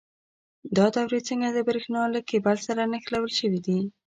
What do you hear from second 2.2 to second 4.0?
کیبل سره نښلول شوي دي؟